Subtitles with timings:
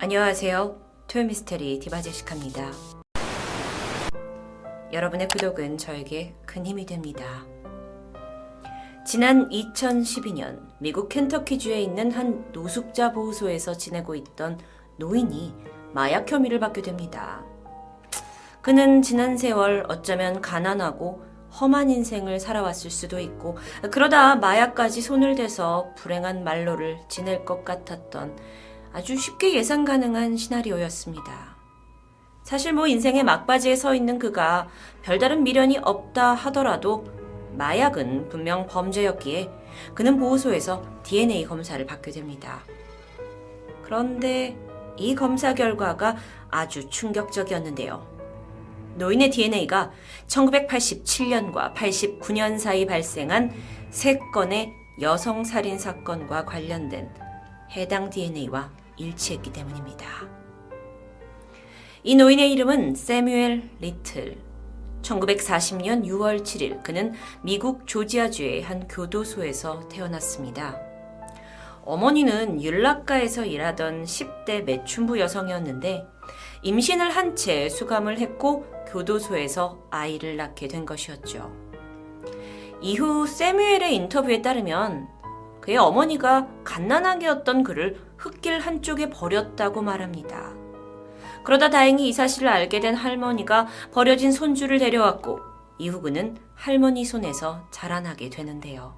[0.00, 0.76] 안녕하세요.
[1.08, 2.70] 토요미스테리 디바제시카입니다.
[4.92, 7.44] 여러분의 구독은 저에게 큰 힘이 됩니다.
[9.04, 14.60] 지난 2012년 미국 켄터키주에 있는 한 노숙자 보호소에서 지내고 있던
[14.98, 15.52] 노인이
[15.92, 17.44] 마약 혐의를 받게 됩니다.
[18.62, 21.24] 그는 지난 세월 어쩌면 가난하고
[21.60, 23.56] 험한 인생을 살아왔을 수도 있고
[23.90, 28.36] 그러다 마약까지 손을 대서 불행한 말로를 지낼 것 같았던
[28.92, 31.56] 아주 쉽게 예상 가능한 시나리오였습니다.
[32.42, 34.68] 사실 뭐 인생의 막바지에 서 있는 그가
[35.02, 37.04] 별다른 미련이 없다 하더라도
[37.52, 39.50] 마약은 분명 범죄였기에
[39.94, 42.60] 그는 보호소에서 DNA 검사를 받게 됩니다.
[43.82, 44.56] 그런데
[44.96, 46.16] 이 검사 결과가
[46.50, 48.06] 아주 충격적이었는데요.
[48.96, 49.92] 노인의 DNA가
[50.26, 53.52] 1987년과 89년 사이 발생한
[53.90, 57.27] 3건의 여성 살인 사건과 관련된
[57.72, 60.06] 해당 DNA와 일치했기 때문입니다.
[62.02, 64.38] 이 노인의 이름은 세뮤엘 리틀.
[65.02, 70.80] 1940년 6월 7일 그는 미국 조지아주의 한 교도소에서 태어났습니다.
[71.84, 76.04] 어머니는 율락가에서 일하던 10대 매춘부 여성이었는데
[76.62, 81.52] 임신을 한 채 수감을 했고 교도소에서 아이를 낳게 된 것이었죠.
[82.80, 85.08] 이후 세뮤엘의 인터뷰에 따르면
[85.68, 90.54] 그의 어머니가 갓난아기 였던 그를 흙길 한쪽에 버렸다고 말합니다.
[91.44, 95.40] 그러다 다행히 이 사실을 알게 된 할머니가 버려진 손주를 데려왔고
[95.76, 98.94] 이후 그는 할머니 손에서 자라나게 되는데요.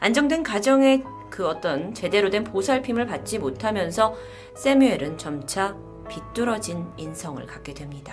[0.00, 4.14] 안정된 가정의 그 어떤 제대로 된 보살핌을 받지 못하면서
[4.54, 5.74] 세뮤엘은 점차
[6.10, 8.12] 비뚤어진 인성을 갖게 됩니다.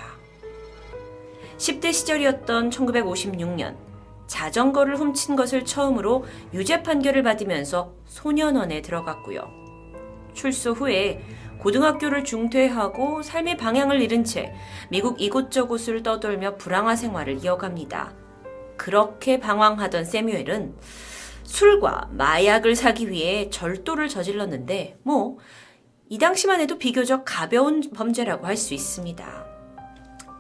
[1.58, 3.76] 10대 시절이었던 1956년
[4.28, 9.48] 자전거를 훔친 것을 처음으로 유죄 판결을 받으면서 소년원에 들어갔고요.
[10.34, 11.22] 출소 후에
[11.60, 14.54] 고등학교를 중퇴하고 삶의 방향을 잃은 채
[14.90, 18.14] 미국 이곳저곳을 떠돌며 불황화 생활을 이어갑니다.
[18.78, 20.76] 그렇게 방황하던 세뮤엘은
[21.44, 25.38] 술과 마약을 사기 위해 절도를 저질렀는데 뭐
[26.08, 29.55] 이 당시만 해도 비교적 가벼운 범죄라고 할 수 있습니다.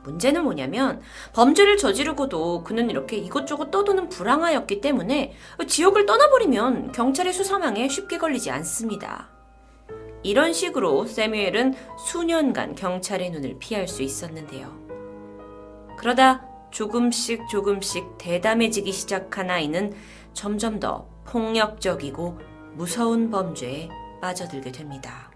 [0.05, 1.01] 문제는 뭐냐면
[1.33, 5.33] 범죄를 저지르고도 그는 이렇게 이것저것 떠도는 불황아였기 때문에
[5.67, 9.29] 지역을 떠나버리면 경찰의 수사망에 쉽게 걸리지 않습니다.
[10.23, 11.75] 이런 식으로 세뮤엘은
[12.07, 14.73] 수년간 경찰의 눈을 피할 수 있었는데요.
[15.97, 19.93] 그러다 조금씩 조금씩 대담해지기 시작한 아이는
[20.33, 22.39] 점점 더 폭력적이고
[22.73, 23.89] 무서운 범죄에
[24.21, 25.31] 빠져들게 됩니다.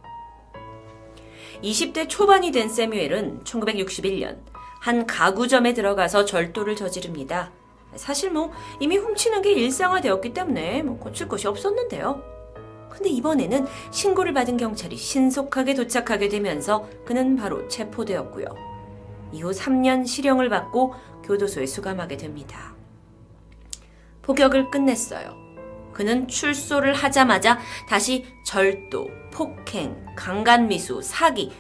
[1.63, 4.37] 20대 초반이 된 세뮤엘은 1961년
[4.79, 7.51] 한 가구점에 들어가서 절도를 저지릅니다.
[7.95, 12.23] 사실 뭐 이미 훔치는 게 일상화되었기 때문에 뭐 고칠 것이 없었는데요.
[12.89, 18.45] 근데 이번에는 신고를 받은 경찰이 신속하게 도착하게 되면서 그는 바로 체포되었고요.
[19.31, 22.75] 이후 3년 실형을 받고 교도소에 수감하게 됩니다.
[24.23, 25.35] 폭격을 끝냈어요.
[25.93, 31.51] 그는 출소를 하자마자 다시 절도, 폭행, 강간미수, 사기,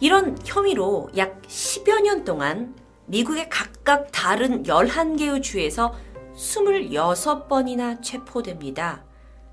[0.00, 2.74] 이런 혐의로 약 10여 년 동안
[3.06, 5.94] 미국의 각각 다른 11개의 주에서
[6.34, 9.04] 26번이나 체포됩니다.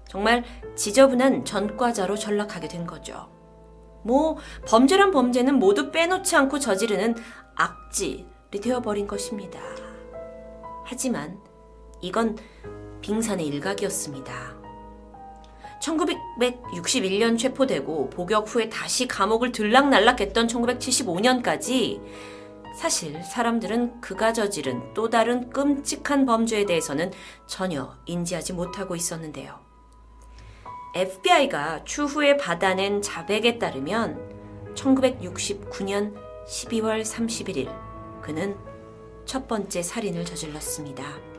[0.08, 0.44] 정말
[0.76, 3.30] 지저분한 전과자로 전락하게 된 거죠.
[4.04, 4.38] 뭐,
[4.68, 7.16] 범죄란 범죄는 모두 빼놓지 않고 저지르는
[7.56, 8.26] 악질이
[8.62, 9.60] 되어버린 것입니다.
[10.84, 11.40] 하지만
[12.02, 12.38] 이건
[13.02, 14.63] 빙산의 일각이었습니다.
[15.84, 22.02] 1961년 체포되고 복역 후에 다시 감옥을 들락날락했던 1975년까지
[22.80, 27.12] 사실 사람들은 그가 저지른 또 다른 끔찍한 범죄에 대해서는
[27.46, 29.60] 전혀 인지하지 못하고 있었는데요.
[30.96, 36.16] FBI가 추후에 받아낸 자백에 따르면 1969년
[36.48, 38.58] 12월 31일 그는
[39.26, 41.33] 첫 번째 살인을 저질렀습니다.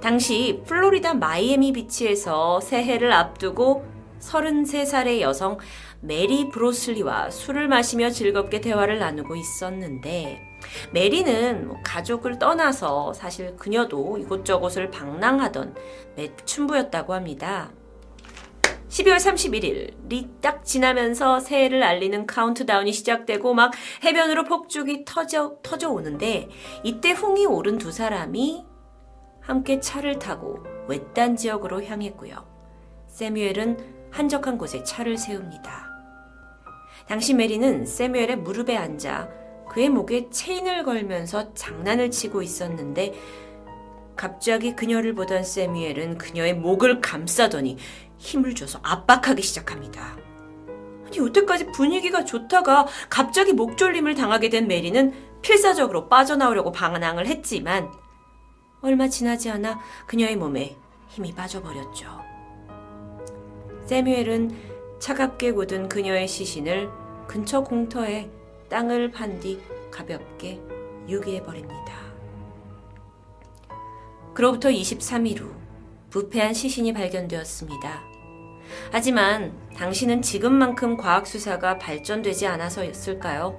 [0.00, 3.84] 당시 플로리다 마이애미 비치에서 새해를 앞두고
[4.20, 5.58] 33살의 여성
[6.00, 10.40] 메리 브로슬리와 술을 마시며 즐겁게 대화를 나누고 있었는데
[10.92, 15.74] 메리는 뭐 가족을 떠나서 사실 그녀도 이곳저곳을 방랑하던
[16.16, 17.70] 매춘부였다고 합니다.
[18.88, 26.48] 12월 31일, 딱 지나면서 새해를 알리는 카운트다운이 시작되고 막 해변으로 폭죽이 터져, 터져 오는데
[26.82, 28.64] 이때 홍이 오른 두 사람이
[29.50, 32.46] 함께 차를 타고 외딴 지역으로 향했고요.
[33.08, 35.88] 세뮤엘은 한적한 곳에 차를 세웁니다.
[37.08, 39.28] 당시 메리는 세뮤엘의 무릎에 앉아
[39.68, 43.14] 그의 목에 체인을 걸면서 장난을 치고 있었는데
[44.14, 47.76] 갑자기 그녀를 보던 세뮤엘은 그녀의 목을 감싸더니
[48.18, 50.16] 힘을 줘서 압박하기 시작합니다.
[51.16, 55.12] 여태까지 분위기가 좋다가 갑자기 목졸림을 당하게 된 메리는
[55.42, 57.90] 필사적으로 빠져나오려고 방황을 했지만
[58.82, 60.76] 얼마 지나지 않아 그녀의 몸에
[61.08, 62.06] 힘이 빠져버렸죠.
[63.86, 66.90] 세뮤엘은 차갑게 굳은 그녀의 시신을
[67.26, 68.30] 근처 공터에
[68.68, 69.60] 땅을 판 뒤
[69.90, 70.60] 가볍게
[71.08, 72.10] 유기해버립니다.
[74.34, 75.52] 그로부터 23일 후
[76.10, 78.02] 부패한 시신이 발견되었습니다.
[78.92, 83.58] 하지만 당신은 지금만큼 과학수사가 발전되지 않아서였을까요?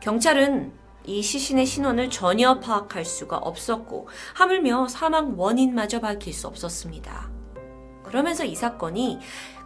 [0.00, 0.72] 경찰은
[1.06, 7.30] 이 시신의 신원을 전혀 파악할 수가 없었고, 하물며 사망 원인마저 밝힐 수 없었습니다.
[8.02, 9.18] 그러면서 이 사건이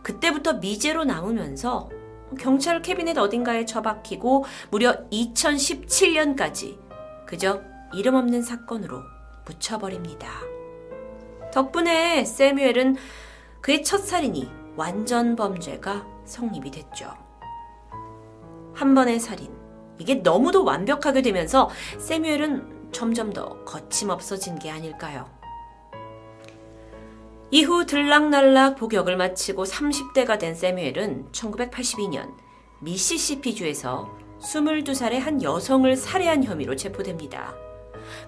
[0.02, 1.90] 그때부터 미제로 남으면서
[2.38, 6.78] 경찰 캐비넷 어딘가에 처박히고 무려 2017년까지
[7.26, 7.62] 그저
[7.94, 9.02] 이름 없는 사건으로
[9.46, 10.28] 묻혀버립니다.
[11.52, 12.96] 덕분에 세뮤엘은
[13.60, 17.12] 그의 첫 살인이 완전 범죄가 성립이 됐죠.
[18.74, 19.57] 한 번의 살인.
[19.98, 25.28] 이게 너무도 완벽하게 되면서 세뮤엘은 점점 더 거침없어진 게 아닐까요?
[27.50, 32.34] 이후 들락날락 복역을 마치고 30대가 된 세뮤엘은 1982년
[32.80, 34.10] 미시시피주에서
[34.40, 37.54] 22살의 한 여성을 살해한 혐의로 체포됩니다.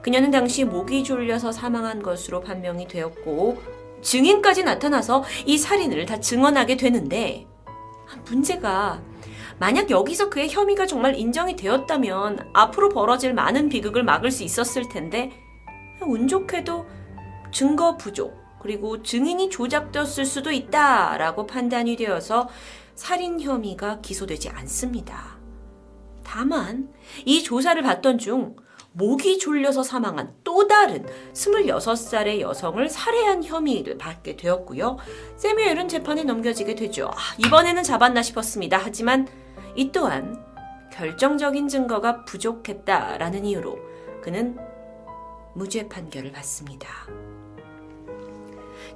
[0.03, 3.59] 그녀는 당시 목이 졸려서 사망한 것으로 판명이 되었고
[4.03, 7.47] 증인까지 나타나서 이 살인을 다 증언하게 되는데
[8.27, 9.03] 문제가
[9.61, 15.31] 만약 여기서 그의 혐의가 정말 인정이 되었다면 앞으로 벌어질 많은 비극을 막을 수 있었을 텐데
[16.01, 16.87] 운 좋게도
[17.53, 22.49] 증거 부족 그리고 증인이 조작되었을 수도 있다라고 판단이 되어서
[22.95, 25.39] 살인 혐의가 기소되지 않습니다.
[26.25, 26.89] 다만
[27.27, 28.57] 이 조사를 받던 중
[28.93, 34.97] 목이 졸려서 사망한 또 다른 26살의 여성을 살해한 혐의를 받게 되었고요.
[35.37, 37.11] 세뮤엘은 재판에 넘겨지게 되죠.
[37.13, 38.81] 아, 이번에는 잡았나 싶었습니다.
[38.83, 39.29] 하지만
[39.75, 40.45] 이 또한
[40.93, 43.79] 결정적인 증거가 부족했다라는 이유로
[44.23, 44.59] 그는
[45.55, 46.89] 무죄 판결을 받습니다.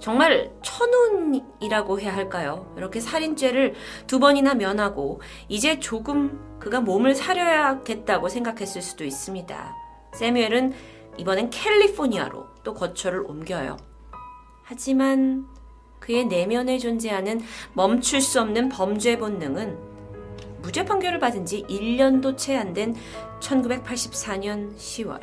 [0.00, 2.72] 정말 천운이라고 해야 할까요?
[2.76, 3.74] 이렇게 살인죄를
[4.06, 9.74] 두 번이나 면하고 이제 조금 그가 몸을 사려야겠다고 생각했을 수도 있습니다.
[10.14, 10.74] 세뮤엘은
[11.16, 13.76] 이번엔 캘리포니아로 또 거처를 옮겨요.
[14.62, 15.46] 하지만
[16.00, 17.40] 그의 내면에 존재하는
[17.72, 19.94] 멈출 수 없는 범죄 본능은
[20.64, 22.96] 무죄 판결을 받은 지 1년도 채 안 된
[23.40, 25.20] 1984년 10월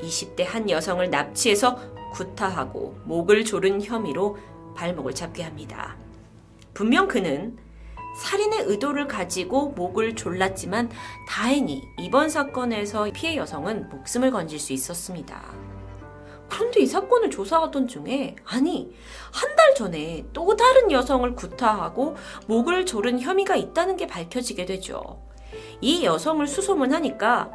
[0.00, 1.76] 20대 한 여성을 납치해서
[2.12, 4.38] 구타하고 목을 조른 혐의로
[4.76, 5.96] 발목을 잡게 합니다.
[6.74, 7.58] 분명 그는
[8.22, 10.90] 살인의 의도를 가지고 목을 졸랐지만
[11.28, 15.42] 다행히 이번 사건에서 피해 여성은 목숨을 건질 수 있었습니다.
[16.48, 18.94] 그런데 이 사건을 조사하던 중에 아니
[19.32, 22.14] 한 달 전에 또 다른 여성을 구타하고
[22.46, 25.22] 목을 조른 혐의가 있다는 게 밝혀지게 되죠.
[25.80, 27.50] 이 여성을 수소문하니까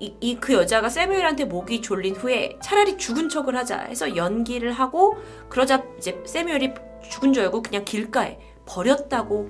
[0.00, 5.16] 이그 여자가 세뮤엘한테 목이 졸린 후에 차라리 죽은 척을 하자 해서 연기를 하고
[5.48, 6.74] 그러자 이제 세뮤엘이
[7.10, 9.48] 죽은 줄 알고 그냥 길가에 버렸다고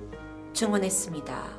[0.53, 1.54] 증언했습니다.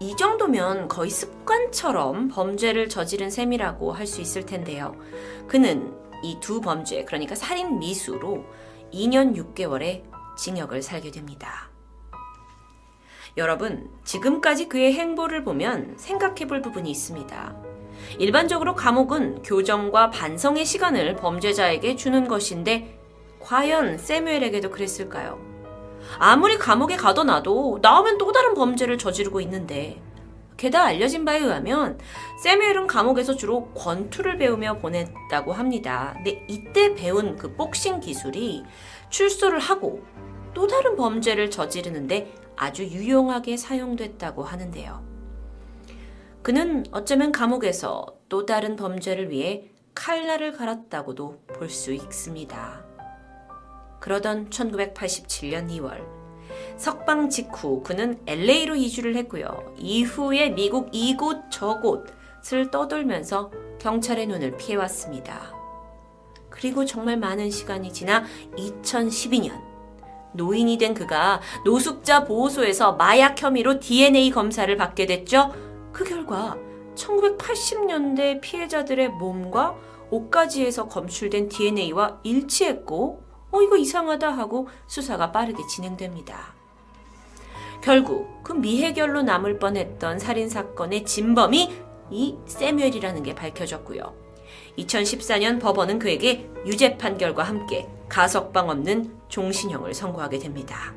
[0.00, 4.94] 이 정도면 거의 습관처럼 범죄를 저지른 셈이라고 할 수 있을 텐데요.
[5.46, 8.44] 그는 이 두 범죄, 그러니까 살인 미수로
[8.92, 10.02] 2년 6개월의
[10.36, 11.70] 징역을 살게 됩니다.
[13.36, 17.56] 여러분, 지금까지 그의 행보를 보면 생각해 볼 부분이 있습니다.
[18.18, 23.00] 일반적으로 감옥은 교정과 반성의 시간을 범죄자에게 주는 것인데,
[23.40, 25.53] 과연 세뮤엘에게도 그랬을까요?
[26.18, 30.00] 아무리 감옥에 가둬놔도 나오면 또 다른 범죄를 저지르고 있는데
[30.56, 31.98] 게다가 알려진 바에 의하면
[32.42, 36.12] 세뮤엘은 감옥에서 주로 권투를 배우며 보냈다고 합니다.
[36.16, 38.64] 근데 이때 배운 그 복싱 기술이
[39.10, 40.04] 출소를 하고
[40.54, 45.02] 또 다른 범죄를 저지르는데 아주 유용하게 사용됐다고 하는데요.
[46.42, 52.93] 그는 어쩌면 감옥에서 또 다른 범죄를 위해 칼날을 갈았다고도 볼 수 있습니다.
[54.04, 56.04] 그러던 1987년 2월
[56.76, 59.72] 석방 직후 그는 LA로 이주를 했고요.
[59.78, 65.54] 이후에 미국 이곳 저곳을 떠돌면서 경찰의 눈을 피해왔습니다.
[66.50, 68.24] 그리고 정말 많은 시간이 지나
[68.58, 69.58] 2012년
[70.34, 75.54] 노인이 된 그가 노숙자 보호소에서 마약 혐의로 DNA 검사를 받게 됐죠.
[75.92, 76.58] 그 결과
[76.94, 79.74] 1980년대 피해자들의 몸과
[80.10, 83.23] 옷가지에서 검출된 DNA와 일치했고
[83.54, 86.54] 어, 이거 이상하다 하고 수사가 빠르게 진행됩니다.
[87.80, 91.72] 결국 그 미해결로 남을 뻔했던 살인사건의 진범이
[92.10, 94.12] 이 세뮤엘이라는 게 밝혀졌고요.
[94.78, 100.92] 2014년 법원은 그에게 유죄 판결과 함께 가석방 없는 종신형을 선고하게 됩니다.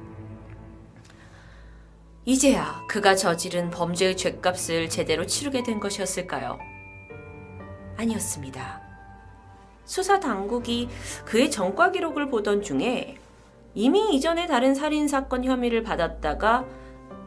[2.25, 6.57] 이제야 그가 저지른 범죄의 죄값을 제대로 치르게 된 것이었을까요?
[7.97, 8.87] 아니었습니다.
[9.88, 10.89] 수사 당국이
[11.25, 13.17] 그의 전과 기록을 보던 중에
[13.74, 16.65] 이미 이전에 다른 살인 사건 혐의를 받았다가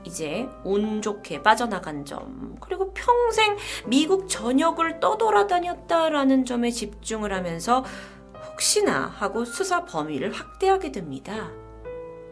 [0.05, 7.85] 이제 운 좋게 빠져나간 점, 그리고 평생 미국 전역을 떠돌아다녔다라는 점에 집중을 하면서
[8.47, 11.51] 혹시나 하고 수사 범위를 확대하게 됩니다.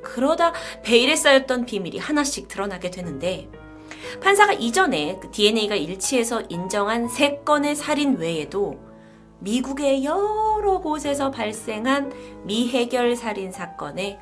[0.03, 3.49] 그러다 베일에 쌓였던 비밀이 하나씩 드러나게 되는데
[4.23, 8.88] 판사가 이전에 그 DNA가 일치해서 인정한 세 건의 살인 외에도
[9.41, 12.13] 미국의 여러 곳에서 발생한
[12.45, 14.19] 미해결 살인 사건의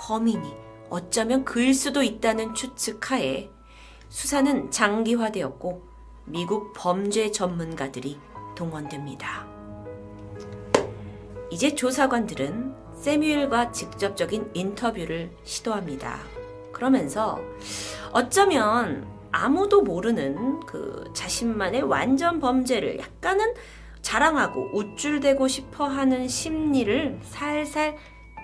[0.00, 0.54] 범인이
[0.90, 3.50] 어쩌면 그일 수도 있다는 추측하에
[4.08, 5.82] 수사는 장기화되었고
[6.26, 8.18] 미국 범죄 전문가들이
[8.54, 9.46] 동원됩니다.
[11.50, 16.18] 이제 조사관들은 세뮤엘과 직접적인 인터뷰를 시도합니다.
[16.72, 17.38] 그러면서
[18.12, 23.54] 어쩌면 아무도 모르는 그 자신만의 완전 범죄를 약간은
[24.02, 27.96] 자랑하고 우쭐대고 싶어 하는 심리를 살살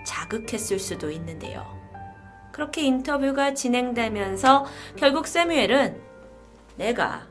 [0.05, 1.65] 자극했을 수도 있는데요.
[2.51, 6.01] 그렇게 인터뷰가 진행되면서 결국 세뮤엘은
[6.77, 7.27] 내가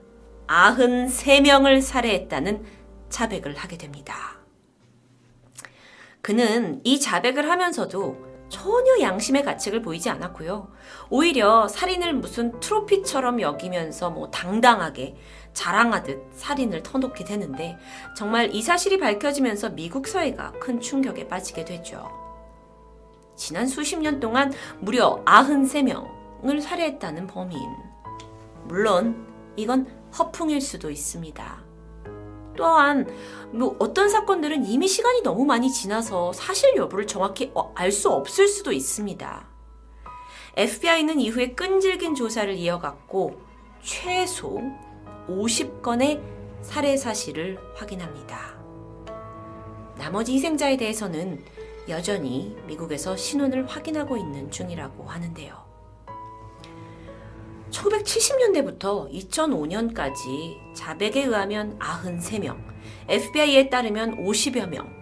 [0.47, 2.65] 93명을 살해했다는
[3.09, 4.39] 자백을 하게 됩니다.
[6.21, 8.24] 그는 이 자백을 하면서도
[8.55, 10.69] 전혀 양심의 가책을 보이지 않았고요.
[11.11, 15.17] 오히려 살인을 무슨 트로피처럼 여기면서 뭐 당당하게
[15.53, 17.77] 자랑하듯 살인을 터놓게 되는데
[18.17, 22.09] 정말 이 사실이 밝혀지면서 미국 사회가 큰 충격에 빠지게 되죠.
[23.35, 27.59] 지난 수십 년 동안 무려 93명을 살해했다는 범인.
[28.67, 31.64] 물론 이건 허풍일 수도 있습니다.
[32.57, 33.07] 또한
[33.53, 38.73] 뭐 어떤 사건들은 이미 시간이 너무 많이 지나서 사실 여부를 정확히 어, 알수 없을 수도
[38.73, 39.47] 있습니다.
[40.57, 43.41] FBI는 이후에 끈질긴 조사를 이어갔고
[43.83, 44.61] 최소
[45.29, 46.23] 50건의
[46.63, 48.55] 살해 사실을 확인합니다.
[49.97, 51.45] 나머지 희생자에 대해서는
[51.89, 55.64] 여전히 미국에서 신원을 확인하고 있는 중이라고 하는데요.
[57.75, 62.57] 1970년대부터 2005년까지 자백에 의하면 93명,
[63.09, 64.93] FBI에 따르면 50여 명.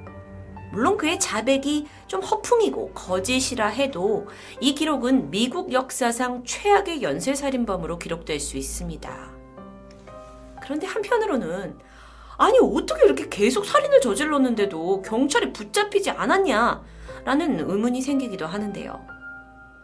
[0.72, 4.26] 물론 그의 자백이 좀 허풍이고 거짓이라 해도
[4.60, 9.32] 이 기록은 미국 역사상 최악의 연쇄살인범으로 기록될 수 있습니다.
[10.62, 11.78] 그런데 한편으로는
[12.38, 16.82] 아니 어떻게 이렇게 계속 살인을 저질렀는데도 경찰이 붙잡히지 않았냐
[17.24, 19.11] 라는 의문이 생기기도 하는데요.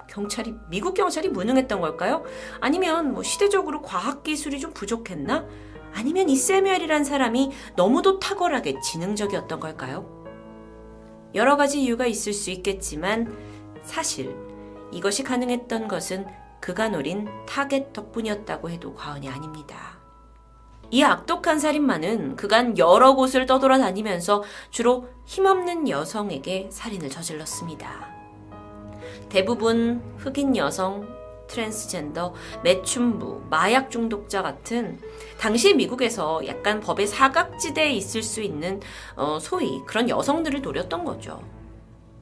[0.09, 2.25] 경찰이 미국 경찰이 무능했던 걸까요?
[2.61, 5.47] 아니면 뭐 시대적으로 과학 기술이 좀 부족했나?
[5.95, 10.19] 아니면 이 세뮤엘이란 사람이 너무도 탁월하게 지능적이었던 걸까요?
[11.35, 13.37] 여러 가지 이유가 있을 수 있겠지만
[13.83, 14.35] 사실
[14.91, 16.27] 이것이 가능했던 것은
[16.61, 19.99] 그가 노린 타겟 덕분이었다고 해도 과언이 아닙니다.
[20.91, 28.18] 이 악독한 살인마는 그간 여러 곳을 떠돌아다니면서 주로 힘없는 여성에게 살인을 저질렀습니다.
[29.29, 31.07] 대부분 흑인 여성,
[31.49, 35.01] 트랜스젠더, 매춘부, 마약 중독자 같은
[35.39, 38.81] 당시 미국에서 약간 법의 사각지대에 있을 수 있는
[39.17, 41.43] 어, 소위 그런 여성들을 노렸던 거죠.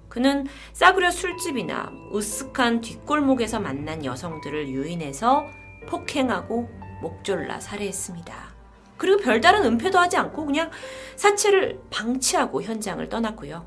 [0.08, 5.44] 그는 싸구려 술집이나 으쓱한 뒷골목에서 만난 여성들을 유인해서
[5.88, 6.68] 폭행하고
[7.02, 8.56] 목졸라 살해했습니다.
[8.96, 10.70] 그리고 별다른 은폐도 하지 않고 그냥
[11.16, 13.66] 사체를 방치하고 현장을 떠났고요.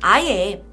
[0.00, 0.64] 아예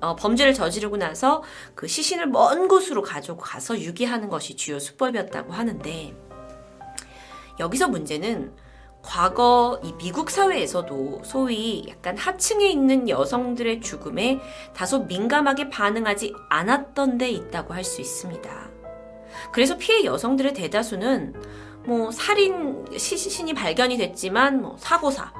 [0.00, 1.42] 어, 범죄를 저지르고 나서
[1.74, 6.14] 그 시신을 먼 곳으로 가지고 가서 유기하는 것이 주요 수법이었다고 하는데
[7.60, 8.52] 여기서 문제는
[9.02, 14.40] 과거 이 미국 사회에서도 소위 약간 하층에 있는 여성들의 죽음에
[14.74, 18.70] 다소 민감하게 반응하지 않았던 데 있다고 할 수 있습니다.
[19.52, 21.34] 그래서 피해 여성들의 대다수는
[21.86, 25.32] 뭐 살인 시신이 발견이 됐지만 뭐 사고사,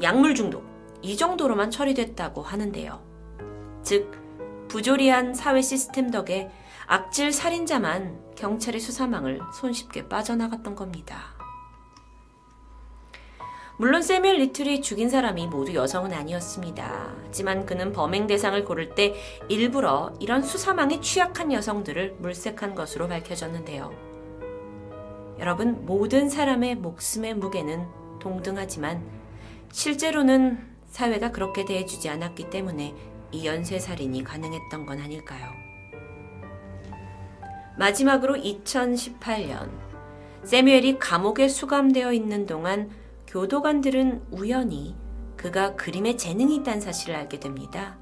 [0.00, 0.64] 약물 중독
[1.02, 3.11] 이 정도로만 처리됐다고 하는데요.
[3.82, 4.10] 즉,
[4.68, 6.50] 부조리한 사회 시스템 덕에
[6.86, 11.34] 악질 살인자만 경찰의 수사망을 손쉽게 빠져나갔던 겁니다.
[13.78, 17.14] 물론 세밀 리틀이 죽인 사람이 모두 여성은 아니었습니다.
[17.24, 19.14] 하지만 그는 범행 대상을 고를 때
[19.48, 23.92] 일부러 이런 수사망에 취약한 여성들을 물색한 것으로 밝혀졌는데요.
[25.38, 27.88] 여러분, 모든 사람의 목숨의 무게는
[28.20, 29.02] 동등하지만
[29.72, 32.94] 실제로는 사회가 그렇게 대해주지 않았기 때문에
[33.32, 35.50] 이 연쇄살인이 가능했던 건 아닐까요?
[37.78, 39.70] 마지막으로 2018년
[40.44, 42.90] 세뮤엘이 감옥에 수감되어 있는 동안
[43.26, 44.94] 교도관들은 우연히
[45.36, 47.96] 그가 그림에 재능이 있다는 사실을 알게 됩니다.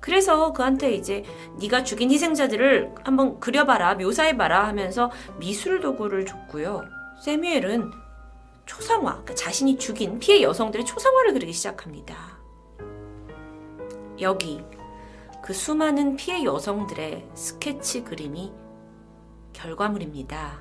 [0.00, 1.24] 그래서 그한테 이제
[1.60, 6.82] 네가 죽인 희생자들을 한번 그려봐라, 묘사해봐라 하면서 미술 도구를 줬고요.
[7.22, 7.90] 세뮤엘은
[8.66, 12.35] 초상화, 그러니까 자신이 죽인 피해 여성들의 초상화를 그리기 시작합니다.
[14.20, 14.62] 여기
[15.42, 18.52] 그 수많은 피해 여성들의 스케치 그림이
[19.52, 20.60] 결과물입니다.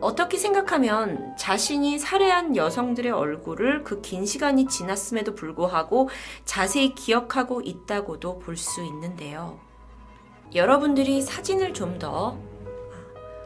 [0.00, 6.08] 어떻게 생각하면 자신이 살해한 여성들의 얼굴을 그 긴 시간이 지났음에도 불구하고
[6.44, 9.60] 자세히 기억하고 있다고도 볼 수 있는데요.
[10.54, 12.36] 여러분들이 사진을 좀 더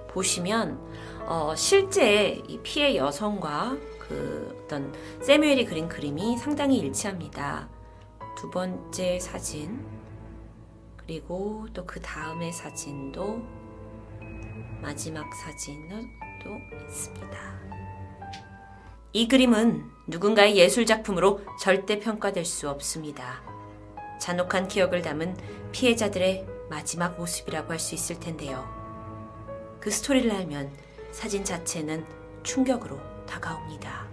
[0.08, 0.80] 보시면
[1.26, 7.68] 어, 실제 이 피해 여성과 그 어떤 세뮤엘이 그린 그림이 상당히 일치합니다.
[8.36, 9.84] 두 번째 사진
[10.96, 13.42] 그리고 또 그 다음의 사진도
[14.82, 15.96] 마지막 사진도
[16.86, 17.56] 있습니다.
[19.12, 23.42] 이 그림은 누군가의 예술 작품으로 절대 평가될 수 없습니다.
[24.20, 25.36] 잔혹한 기억을 담은
[25.72, 28.64] 피해자들의 마지막 모습이라고 할 수 있을 텐데요.
[29.80, 30.70] 그 스토리를 알면
[31.12, 32.04] 사진 자체는
[32.42, 34.06] 충격으로 다가옵니다.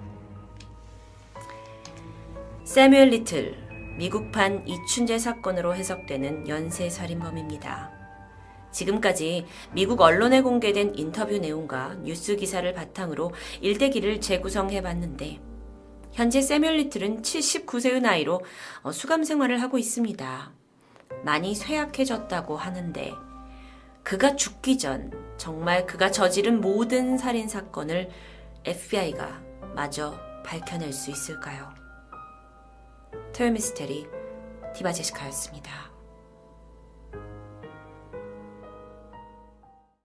[2.64, 3.63] 세뮤엘 리틀,
[3.98, 7.92] 미국판 이춘재 사건으로 해석되는 연쇄 살인범입니다.
[8.72, 13.32] 지금까지 미국 언론에 공개된 인터뷰 내용과 뉴스 기사를 바탕으로
[13.62, 15.40] 일대기를 재구성해 봤는데
[16.12, 18.42] 현재 세뮤엘 리틀은 79세의 나이로
[18.82, 20.52] 어, 수감 생활을 하고 있습니다.
[21.24, 23.14] 많이 쇠약해졌다고 하는데
[24.04, 28.10] 그가 죽기 전 정말 그가 저지른 모든 살인 사건을
[28.66, 29.42] FBI가
[29.76, 31.83] 마저 밝혀낼 수 있을까요?
[33.34, 34.08] 토요미스테리
[34.76, 35.93] 디바제시카였습니다.